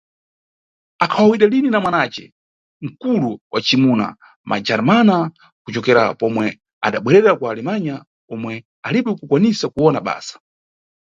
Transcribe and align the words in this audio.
Akhawawidwa 1.03 1.47
lini 1.49 1.69
na 1.69 1.79
mwanace 1.79 2.33
mkulu 2.81 3.39
wa 3.51 3.59
cimuna 3.65 4.07
Madjarmana, 4.49 5.17
kucokera 5.63 6.03
pomwe 6.19 6.45
adabwerera 6.87 7.31
ku 7.39 7.43
Alemanha, 7.51 7.95
omwe 8.33 8.53
alibe 8.87 9.11
kukwanisa 9.19 9.65
kuwona 9.73 9.99
basa. 10.07 10.35